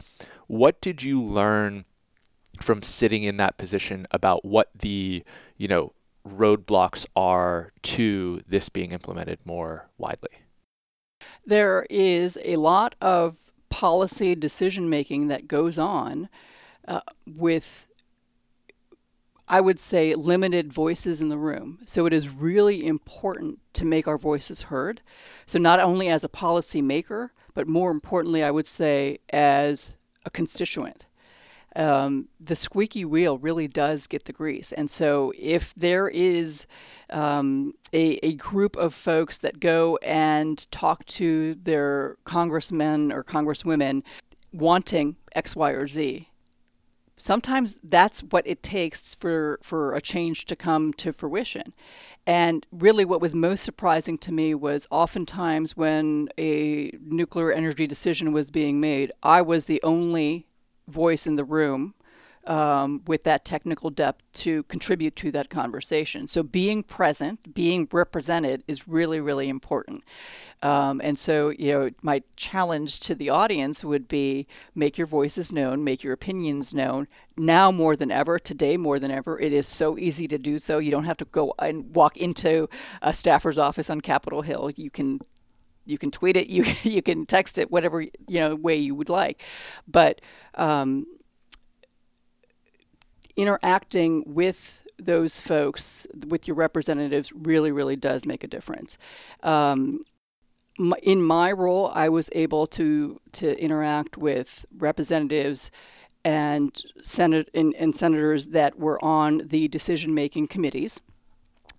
[0.47, 1.85] What did you learn
[2.61, 5.23] from sitting in that position about what the,
[5.57, 5.93] you know,
[6.27, 10.31] roadblocks are to this being implemented more widely?
[11.45, 16.29] There is a lot of policy decision making that goes on
[16.87, 17.87] uh, with,
[19.49, 21.79] I would say, limited voices in the room.
[21.87, 25.01] So it is really important to make our voices heard.
[25.47, 30.31] So, not only as a policy maker, but more importantly, I would say, as a
[30.31, 31.07] constituent
[31.77, 34.73] um, the squeaky wheel really does get the grease.
[34.73, 36.67] And so, if there is
[37.11, 44.03] um, a, a group of folks that go and talk to their congressmen or congresswomen
[44.53, 46.29] wanting X, Y, or Z,
[47.17, 51.75] sometimes that's what it takes for, for a change to come to fruition.
[52.27, 58.33] And really, what was most surprising to me was oftentimes when a nuclear energy decision
[58.33, 60.47] was being made, I was the only
[60.91, 61.95] voice in the room
[62.47, 66.27] um, with that technical depth to contribute to that conversation.
[66.27, 70.03] So being present, being represented is really, really important.
[70.63, 75.53] Um, and so, you know, my challenge to the audience would be make your voices
[75.53, 77.09] known, make your opinions known.
[77.37, 80.79] Now more than ever, today more than ever, it is so easy to do so.
[80.79, 82.69] You don't have to go and walk into
[83.01, 84.71] a staffer's office on Capitol Hill.
[84.77, 85.21] You can
[85.91, 89.09] you can tweet it, you you can text it, whatever you know way you would
[89.09, 89.43] like,
[89.87, 90.21] but
[90.55, 91.07] um,
[93.37, 98.99] interacting with those folks, with your representatives, really really does make a difference.
[99.43, 100.05] Um,
[101.03, 105.71] in my role, I was able to to interact with representatives
[106.25, 111.01] and senate and, and senators that were on the decision making committees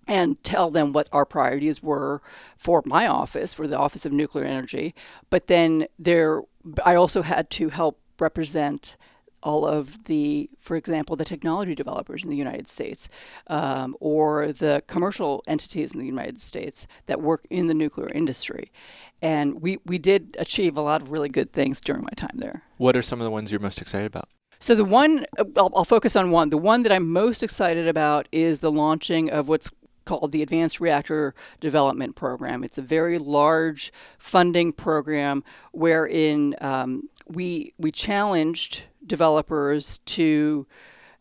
[0.06, 2.20] and tell them what our priorities were
[2.56, 4.94] for my office, for the Office of Nuclear Energy.
[5.30, 6.42] But then there,
[6.84, 8.96] I also had to help represent
[9.42, 13.08] all of the, for example, the technology developers in the United States
[13.48, 18.70] um, or the commercial entities in the United States that work in the nuclear industry.
[19.20, 22.62] And we, we did achieve a lot of really good things during my time there.
[22.76, 24.28] What are some of the ones you're most excited about?
[24.58, 25.24] So the one
[25.56, 26.50] I'll, I'll, focus on one.
[26.50, 29.70] The one that I'm most excited about is the launching of what's
[30.04, 32.64] called the Advanced Reactor Development Program.
[32.64, 40.66] It's a very large funding program wherein um, we we challenged developers to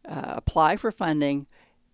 [0.07, 1.47] uh, apply for funding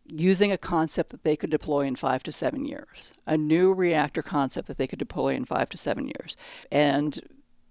[0.10, 4.22] using a concept that they could deploy in five to seven years, a new reactor
[4.22, 6.38] concept that they could deploy in five to seven years.
[6.72, 7.20] And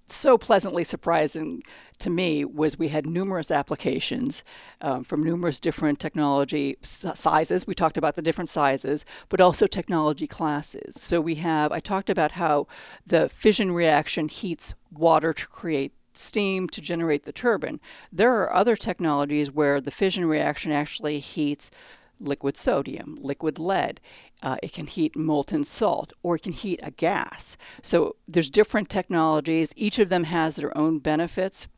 [0.07, 1.63] so pleasantly surprising
[1.99, 4.45] to me was we had numerous applications
[4.81, 7.67] um, from numerous different technology sizes.
[7.67, 11.01] We talked about the different sizes, but also technology classes.
[11.01, 12.67] So we have, I talked about how
[13.07, 17.81] the fission reaction heats water to create steam to generate the turbine.
[18.13, 21.71] There are other technologies where the fission reaction actually heats
[22.19, 24.01] liquid sodium, liquid lead.
[24.43, 27.57] Uh, it can heat molten salt or it can heat a gas.
[27.83, 29.73] So there's different technologies.
[29.77, 31.69] Each of them has their own benefits.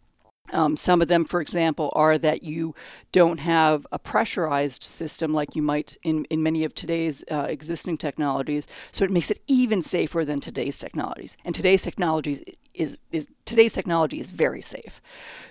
[0.53, 2.75] Um, some of them, for example, are that you
[3.13, 7.99] don't have a pressurized system like you might in, in many of today's uh, existing
[7.99, 8.67] technologies.
[8.93, 11.37] So it makes it even safer than today's technologies.
[11.45, 12.43] And today's technologies
[12.75, 15.03] is, is today's technology is very safe.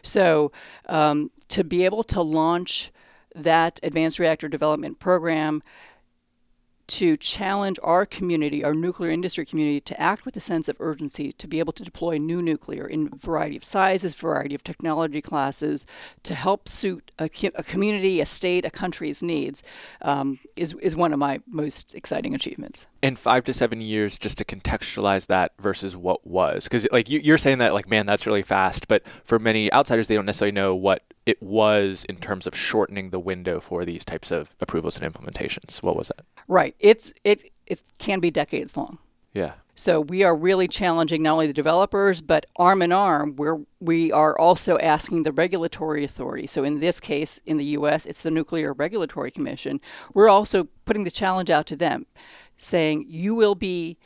[0.01, 0.51] So
[0.87, 2.91] um, to be able to launch
[3.35, 5.61] that advanced reactor development program
[6.87, 11.31] to challenge our community, our nuclear industry community, to act with a sense of urgency
[11.33, 15.21] to be able to deploy new nuclear in a variety of sizes, variety of technology
[15.21, 15.85] classes,
[16.23, 19.63] to help suit a, a community, a state, a country's needs,
[20.01, 22.87] um, is, is one of my most exciting achievements.
[23.01, 27.19] In five to seven years, just to contextualize that versus what was, because like you,
[27.19, 30.51] you're saying that like man, that's really fast, but for many outsiders, they don't necessarily
[30.51, 34.97] know what it was in terms of shortening the window for these types of approvals
[34.97, 35.83] and implementations.
[35.83, 36.25] What was that?
[36.47, 36.73] Right.
[36.79, 38.97] It's it it can be decades long.
[39.33, 39.53] Yeah.
[39.75, 44.11] So we are really challenging not only the developers, but arm in arm, where we
[44.11, 46.47] are also asking the regulatory authority.
[46.47, 49.79] So in this case, in the U.S., it's the Nuclear Regulatory Commission.
[50.15, 52.07] We're also putting the challenge out to them,
[52.57, 53.99] saying you will be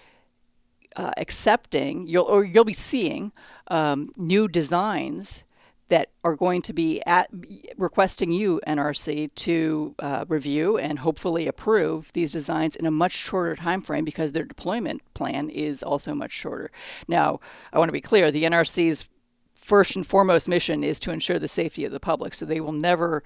[0.97, 3.31] uh, accepting, you'll or you'll be seeing
[3.67, 5.45] um, new designs
[5.91, 7.29] that are going to be at,
[7.77, 13.57] requesting you, NRC, to uh, review and hopefully approve these designs in a much shorter
[13.57, 16.71] time frame because their deployment plan is also much shorter.
[17.09, 17.41] Now,
[17.73, 19.09] I want to be clear: the NRC's
[19.53, 22.71] first and foremost mission is to ensure the safety of the public, so they will
[22.71, 23.21] never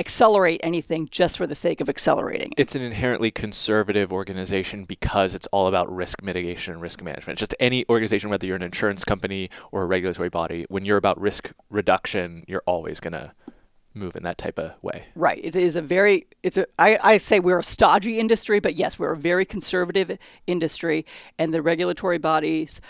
[0.00, 2.52] accelerate anything just for the sake of accelerating.
[2.56, 7.38] It's an inherently conservative organization because it's all about risk mitigation and risk management.
[7.38, 11.20] Just any organization, whether you're an insurance company or a regulatory body, when you're about
[11.20, 13.32] risk reduction, you're always going to
[13.92, 15.04] move in that type of way.
[15.14, 15.40] Right.
[15.42, 18.98] It is a very it's a I, I say we're a stodgy industry, but yes,
[18.98, 21.04] we're a very conservative industry
[21.38, 22.80] and the regulatory bodies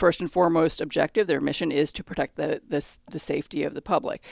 [0.00, 3.82] first and foremost objective, their mission is to protect the, the, the safety of the
[3.82, 4.22] public.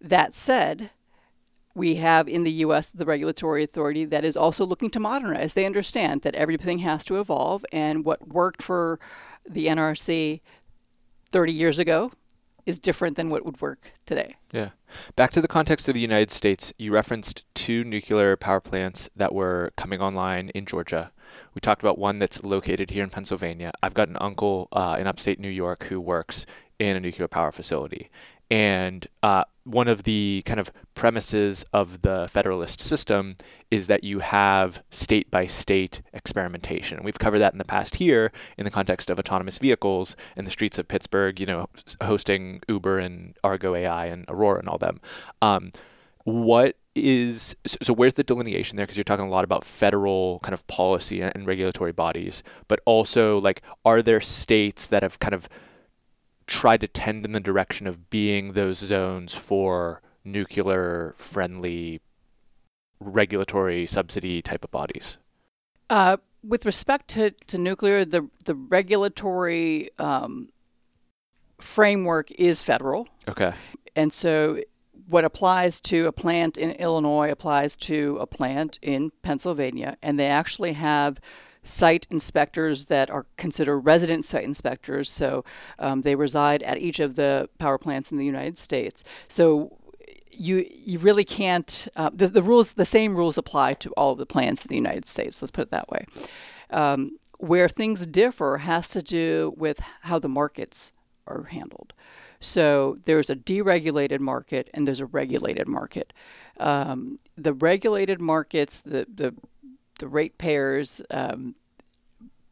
[0.00, 0.90] That said,
[1.78, 2.88] we have in the U.S.
[2.88, 5.54] the regulatory authority that is also looking to modernize.
[5.54, 8.98] They understand that everything has to evolve, and what worked for
[9.48, 10.40] the NRC
[11.30, 12.12] 30 years ago
[12.66, 14.36] is different than what would work today.
[14.52, 14.70] Yeah.
[15.16, 19.34] Back to the context of the United States, you referenced two nuclear power plants that
[19.34, 21.10] were coming online in Georgia.
[21.54, 23.72] We talked about one that's located here in Pennsylvania.
[23.82, 26.44] I've got an uncle uh, in upstate New York who works
[26.78, 28.10] in a nuclear power facility.
[28.50, 33.36] And uh, one of the kind of premises of the federalist system
[33.70, 37.02] is that you have state by state experimentation.
[37.04, 40.50] we've covered that in the past here in the context of autonomous vehicles in the
[40.50, 41.68] streets of Pittsburgh, you know,
[42.02, 45.00] hosting Uber and Argo AI and Aurora and all them.
[45.42, 45.70] Um,
[46.24, 50.52] what is so where's the delineation there because you're talking a lot about federal kind
[50.52, 55.48] of policy and regulatory bodies but also like are there states that have kind of
[56.48, 62.00] tried to tend in the direction of being those zones for nuclear friendly
[62.98, 65.18] regulatory subsidy type of bodies?
[65.88, 70.48] Uh, with respect to, to nuclear, the, the regulatory um,
[71.58, 73.08] framework is federal.
[73.28, 73.52] Okay.
[73.94, 74.60] And so
[75.06, 79.96] what applies to a plant in Illinois applies to a plant in Pennsylvania.
[80.02, 81.20] And they actually have
[81.62, 85.10] site inspectors that are considered resident site inspectors.
[85.10, 85.44] So
[85.78, 89.04] um, they reside at each of the power plants in the United States.
[89.28, 89.76] So
[90.30, 91.88] you you really can't.
[91.96, 94.76] Uh, the, the rules, the same rules apply to all of the plants in the
[94.76, 95.42] United States.
[95.42, 96.06] Let's put it that way.
[96.70, 100.92] Um, where things differ has to do with how the markets
[101.26, 101.92] are handled.
[102.40, 106.12] So there's a deregulated market and there's a regulated market.
[106.58, 109.34] Um, the regulated markets, the, the
[109.98, 111.54] the ratepayers um,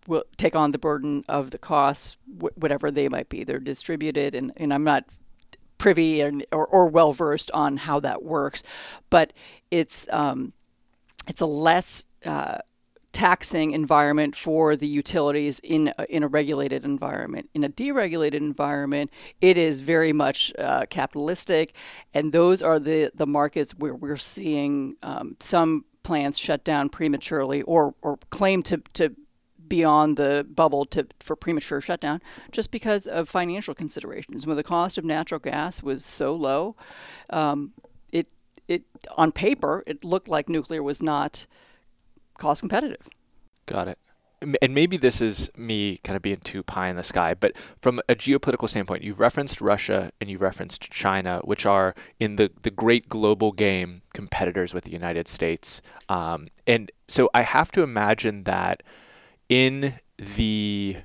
[0.07, 3.45] will take on the burden of the costs, wh- whatever they might be.
[3.45, 5.05] They're distributed, and, and I'm not
[5.79, 8.63] privy and, or, or well versed on how that works,
[9.11, 9.33] but
[9.71, 10.53] it's um,
[11.29, 12.59] it's a less uh,
[13.13, 17.49] taxing environment for the utilities in a, in a regulated environment.
[17.55, 21.75] In a deregulated environment, it is very much uh, capitalistic,
[22.15, 27.62] and those are the the markets where we're seeing um, some plants shut down prematurely
[27.62, 29.14] or, or claim to, to
[29.66, 34.47] be on the bubble to, for premature shutdown just because of financial considerations.
[34.47, 36.77] When the cost of natural gas was so low,
[37.31, 37.73] um,
[38.12, 38.29] it,
[38.69, 38.85] it
[39.16, 41.47] on paper, it looked like nuclear was not
[42.38, 43.09] cost competitive.
[43.66, 43.99] Got it
[44.40, 48.01] and maybe this is me kind of being too pie in the sky, but from
[48.09, 52.70] a geopolitical standpoint, you've referenced Russia and you've referenced China, which are in the, the
[52.70, 55.81] great global game competitors with the United States.
[56.09, 58.83] Um, and so I have to imagine that
[59.49, 60.99] in the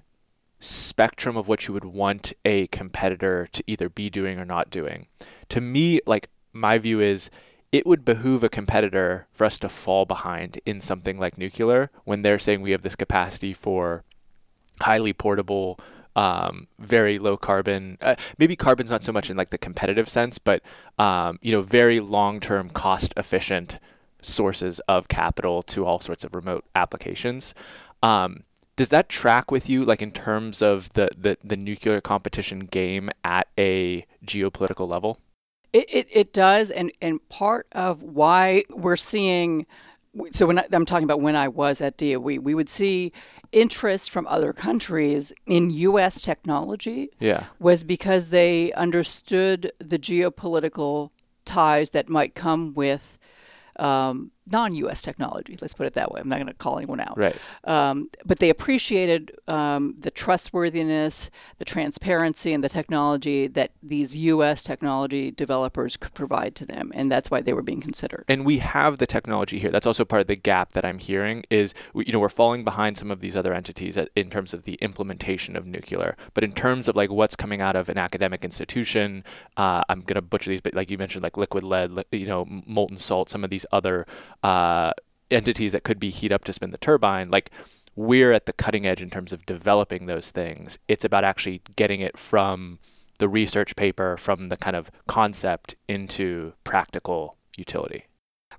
[0.60, 5.08] spectrum of what you would want a competitor to either be doing or not doing,
[5.50, 7.30] to me, like my view is
[7.72, 12.22] it would behoove a competitor for us to fall behind in something like nuclear when
[12.22, 14.04] they're saying we have this capacity for
[14.82, 15.80] highly portable
[16.16, 20.38] um, very low carbon uh, maybe carbon's not so much in like the competitive sense
[20.38, 20.62] but
[21.00, 23.80] um, you know very long term cost efficient
[24.22, 27.54] sources of capital to all sorts of remote applications.
[28.02, 28.44] Um,
[28.76, 33.10] does that track with you, like in terms of the, the, the nuclear competition game
[33.24, 35.20] at a geopolitical level?
[35.74, 39.66] It, it, it does, and, and part of why we're seeing
[40.32, 43.12] so when I, am talking about when I was at DOE, we would see
[43.52, 46.22] interest from other countries in U.S.
[46.22, 47.10] technology.
[47.20, 47.46] Yeah.
[47.60, 51.12] was because they understood the geopolitical
[51.46, 53.18] ties that might come with
[53.80, 55.02] um, non-U.S.
[55.02, 55.58] technology.
[55.62, 56.22] Let's put it that way.
[56.22, 57.18] I'm not going to call anyone out.
[57.18, 57.36] Right.
[57.64, 61.30] Um, but they appreciated um, the trustworthiness,
[61.60, 64.64] the transparency, and the technology that these U.S.
[64.64, 68.26] technology developers could provide to them, and that's why they were being considered.
[68.28, 69.72] And we have the technology here.
[69.72, 72.64] That's also part of the gap that I'm hearing is we, you know we're falling
[72.64, 76.52] behind some of these other entities in terms of the implementation of nuclear, but in
[76.52, 79.24] terms of like what's coming out of an academic institution,
[79.58, 82.46] uh, I'm going to butcher these, but like you mentioned, like liquid lead, you know,
[82.66, 84.06] molten salt, some of these other
[84.44, 84.92] uh,
[85.30, 87.52] entities that could be heat up to spin the turbine, like
[87.96, 90.80] we're at the cutting edge in terms of developing those things.
[90.88, 92.80] It's about actually getting it from
[93.20, 98.06] the research paper, from the kind of concept into practical utility.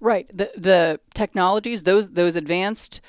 [0.00, 0.28] Right.
[0.32, 3.00] The the technologies, those those advanced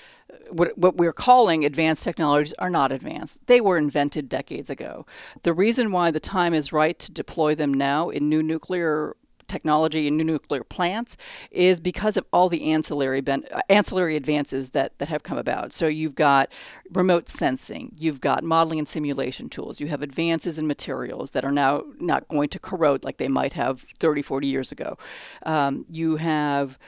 [0.50, 3.46] what, what we're calling advanced technologies are not advanced.
[3.48, 5.06] They were invented decades ago.
[5.44, 9.16] The reason why the time is right to deploy them now in new nuclear
[9.54, 11.16] technology in new nuclear plants
[11.52, 15.72] is because of all the ancillary ben- ancillary advances that, that have come about.
[15.72, 16.52] So you've got
[16.92, 21.52] remote sensing, you've got modeling and simulation tools, you have advances in materials that are
[21.52, 24.98] now not going to corrode like they might have 30, 40 years ago.
[25.46, 26.80] Um, you have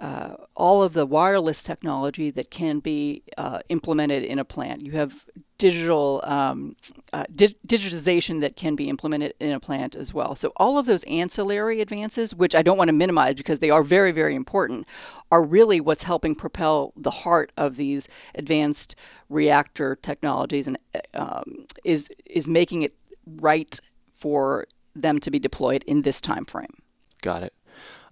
[0.00, 4.80] uh, all of the wireless technology that can be uh, implemented in a plant.
[4.80, 5.26] You have
[5.58, 6.76] digital um,
[7.12, 10.34] uh, di- digitization that can be implemented in a plant as well.
[10.34, 13.82] So all of those ancillary advances, which I don't want to minimize because they are
[13.82, 14.86] very, very important,
[15.30, 18.96] are really what's helping propel the heart of these advanced
[19.28, 20.76] reactor technologies and
[21.14, 22.94] um, is is making it
[23.40, 23.78] right
[24.16, 26.82] for them to be deployed in this time frame.
[27.22, 27.54] Got it.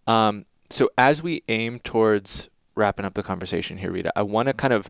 [0.07, 4.55] Um, so as we aim towards wrapping up the conversation here, Rita, I want to
[4.55, 4.89] kind of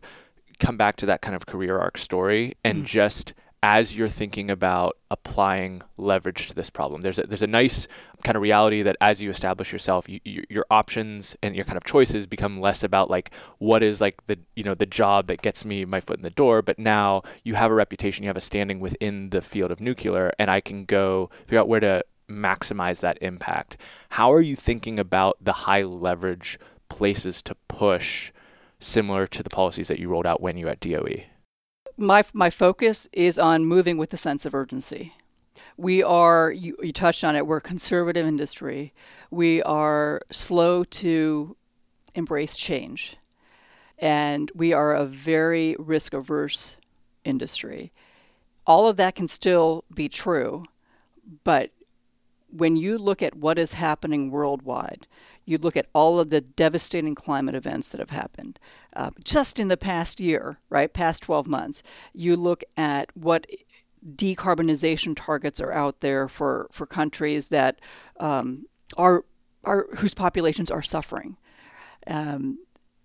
[0.59, 3.33] come back to that kind of career arc story and mm just
[3.63, 7.01] as you're thinking about applying leverage to this problem.
[7.01, 7.87] There's a, there's a nice
[8.25, 11.77] kind of reality that as you establish yourself, you, you, your options and your kind
[11.77, 15.41] of choices become less about like what is like the you know the job that
[15.41, 18.35] gets me my foot in the door, but now you have a reputation, you have
[18.35, 22.03] a standing within the field of nuclear, and I can go figure out where to
[22.29, 23.77] maximize that impact.
[24.09, 28.32] How are you thinking about the high leverage places to push
[28.83, 31.23] similar to the policies that you rolled out when you were at DOE?
[31.97, 35.13] My, my focus is on moving with a sense of urgency.
[35.77, 38.93] We are, you, you touched on it, we're a conservative industry.
[39.31, 41.55] We are slow to
[42.15, 43.17] embrace change.
[43.97, 46.77] And we are a very risk averse
[47.23, 47.91] industry.
[48.65, 50.65] All of that can still be true,
[51.43, 51.71] but
[52.55, 55.07] when you look at what is happening worldwide,
[55.45, 58.59] you look at all of the devastating climate events that have happened
[58.95, 61.81] uh, just in the past year, right, past 12 months.
[62.13, 63.47] You look at what
[64.15, 67.79] decarbonization targets are out there for, for countries that
[68.19, 69.25] um, are,
[69.63, 71.37] are whose populations are suffering.
[72.05, 72.59] Um,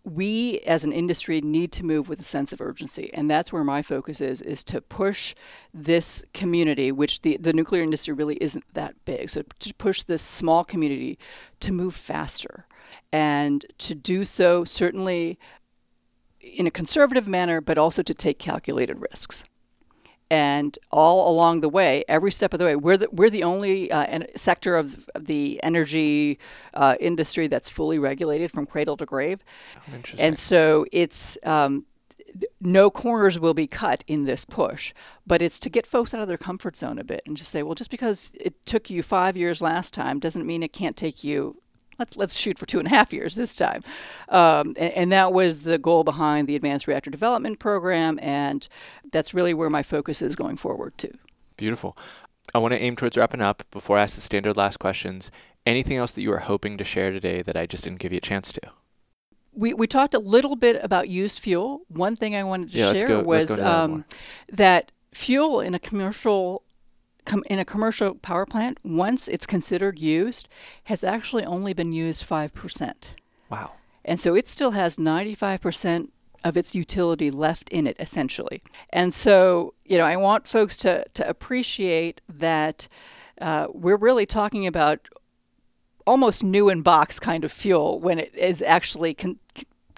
[0.09, 3.65] we as an industry need to move with a sense of urgency and that's where
[3.65, 5.35] my focus is is to push
[5.73, 9.31] this community which the, the nuclear industry really isn't that big.
[9.31, 11.19] So to push this small community
[11.61, 12.67] to move faster.
[13.13, 15.39] And to do so certainly
[16.41, 19.45] in a conservative manner but also to take calculated risks
[20.31, 23.91] and all along the way, every step of the way, we're the, we're the only
[23.91, 26.39] uh, sector of, the energy
[26.75, 29.43] uh, industry that's fully regulated from cradle to grave.
[29.77, 31.87] Oh, and so it's um,
[32.61, 34.93] no corners will be cut in this push,
[35.27, 37.63] but it's to get folks out of their comfort zone a bit and just say,
[37.63, 41.25] well, just because it took you five years last time doesn't mean it can't take
[41.25, 41.61] you
[41.99, 43.83] let's let's shoot for two and a half years this time,
[44.29, 48.69] um, and, and, that was the goal behind the Advanced Reactor Development Program, and
[49.11, 51.17] that's really where my focus is going forward too.
[51.57, 51.97] Beautiful.
[52.55, 55.31] I want to aim towards wrapping up before I ask the standard last questions.
[55.67, 58.19] Anything else that you are hoping to share today that I just didn't give you
[58.19, 58.61] a chance to?
[59.53, 61.83] We, we talked a little bit about used fuel.
[61.89, 64.05] One thing I wanted to yeah, share go, was um,
[64.51, 66.63] that fuel in a commercial
[67.29, 70.49] com- in a commercial power plant, once it's considered used,
[70.85, 72.93] has actually only been used 5%.
[73.51, 73.73] Wow.
[74.05, 76.09] And so it still has 95%
[76.43, 78.63] of its utility left in it, essentially.
[78.91, 82.89] And so, you know, I want folks to, to appreciate that
[83.41, 85.09] uh, we're really talking about
[86.07, 89.39] almost new in box kind of fuel when it is actually con-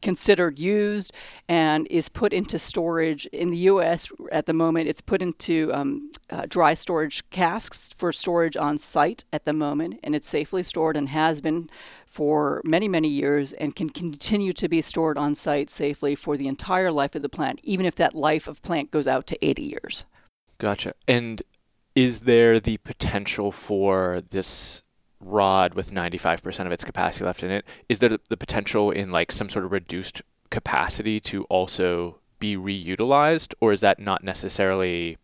[0.01, 1.13] considered used
[1.49, 4.09] and is put into storage in the U.S.
[4.33, 4.89] at the moment.
[4.89, 10.01] It's put into um, uh, dry storage casks for storage on site at the moment,
[10.03, 11.71] and it's safely stored and has been
[12.07, 16.49] for many, many years and can continue to be stored on site safely for the
[16.49, 19.63] entire life of the plant, even if that life of plant goes out to 80
[19.63, 20.05] years.
[20.59, 20.95] Gotcha.
[21.07, 21.43] And
[21.95, 24.83] is there the potential for this
[25.21, 29.31] rod with 95% of its capacity left in it, is there the potential in like
[29.31, 35.19] some sort of reduced capacity to also be reutilized, or is that not necessarily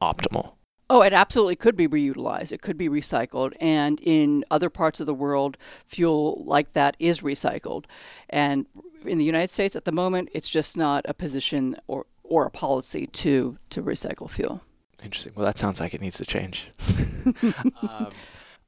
[0.00, 0.52] optimal?
[0.90, 2.52] Oh, it absolutely could be reutilized.
[2.52, 3.52] It could be recycled.
[3.60, 7.84] And in other parts of the world, fuel like that is recycled.
[8.30, 8.66] And
[9.04, 12.50] in the United States at the moment, it's just not a position or, or a
[12.50, 14.62] policy to, to recycle fuel.
[15.02, 15.32] Interesting.
[15.36, 16.70] Well, that sounds like it needs to change.
[17.82, 18.08] um,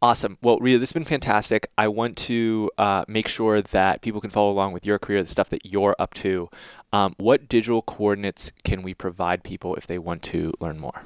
[0.02, 0.38] Awesome.
[0.40, 1.68] Well, Rita, this has been fantastic.
[1.76, 5.28] I want to uh, make sure that people can follow along with your career, the
[5.28, 6.48] stuff that you're up to.
[6.90, 11.02] Um, what digital coordinates can we provide people if they want to learn more?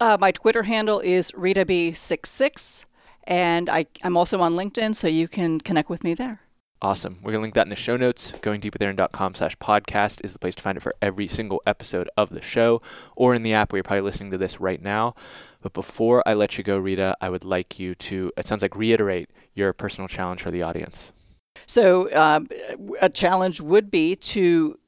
[0.00, 2.84] Uh, my Twitter handle is RitaB66,
[3.24, 6.40] and I, I'm also on LinkedIn, so you can connect with me there.
[6.82, 7.20] Awesome.
[7.22, 8.32] We're going to link that in the show notes.
[8.32, 12.42] GoingDeepWithAaron.com slash podcast is the place to find it for every single episode of the
[12.42, 12.82] show
[13.14, 15.14] or in the app where you're probably listening to this right now.
[15.62, 18.76] But before I let you go, Rita, I would like you to, it sounds like,
[18.76, 21.12] reiterate your personal challenge for the audience.
[21.66, 22.48] So, um,
[23.00, 24.78] a challenge would be to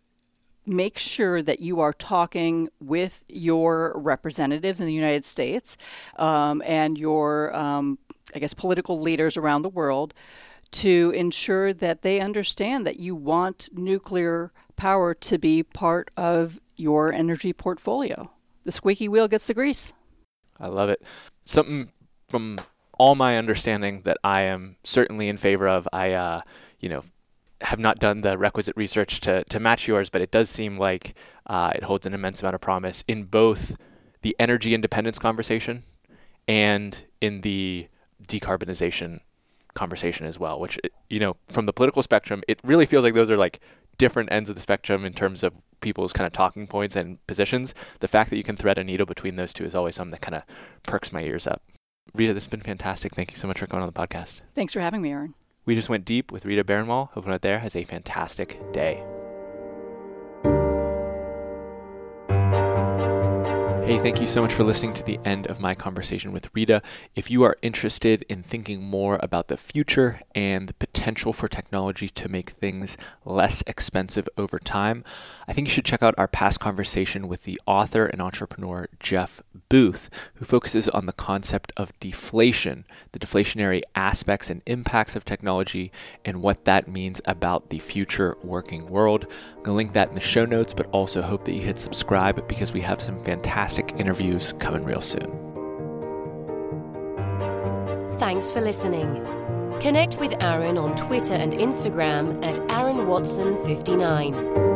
[0.67, 5.77] make sure that you are talking with your representatives in the United States
[6.17, 7.99] um, and your, um,
[8.35, 10.15] I guess, political leaders around the world
[10.73, 17.13] to ensure that they understand that you want nuclear power to be part of your
[17.13, 18.31] energy portfolio.
[18.65, 19.93] The squeaky wheel gets the grease.
[20.59, 21.03] I love it.
[21.45, 21.91] Something
[22.29, 22.61] from
[22.99, 25.89] all my understanding that I am certainly in favor of.
[25.93, 26.41] I, uh,
[26.81, 27.03] you know,
[27.61, 31.15] have not done the requisite research to, to match yours, but it does seem like
[31.47, 33.77] uh, it holds an immense amount of promise in both
[34.23, 35.85] the energy independence conversation
[36.47, 37.89] and in the
[38.27, 39.21] decarbonization
[39.75, 40.79] conversation as well, which,
[41.09, 43.61] you know, from the political spectrum, it really feels like those are like
[43.99, 47.75] different ends of the spectrum in terms of people's kind of talking points and positions.
[48.01, 50.21] The fact that you can thread a needle between those two is always something that
[50.21, 50.43] kind of
[50.83, 51.63] perks my ears up.
[52.15, 53.15] Rita, this has been fantastic.
[53.15, 54.41] Thank you so much for coming on the podcast.
[54.55, 55.35] Thanks for having me, Aaron.
[55.67, 57.09] We just went deep with Rita Baranwal.
[57.09, 59.03] Hope everyone out there has a fantastic day.
[63.85, 66.81] Hey, thank you so much for listening to the end of my conversation with Rita.
[67.15, 72.09] If you are interested in thinking more about the future and the potential for technology
[72.09, 75.05] to make things less expensive over time,
[75.47, 79.43] I think you should check out our past conversation with the author and entrepreneur Jeff
[79.69, 85.93] Booth, who focuses on the concept of deflation, the deflationary aspects and impacts of technology,
[86.25, 89.27] and what that means about the future working world.
[89.57, 91.79] I'm going to link that in the show notes, but also hope that you hit
[91.79, 95.41] subscribe because we have some fantastic fantastic interviews coming real soon.
[98.19, 99.25] Thanks for listening.
[99.81, 104.74] Connect with Aaron on Twitter and Instagram at Aaron Watson 59.